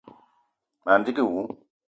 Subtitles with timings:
[0.83, 1.47] Ma ndigui wou.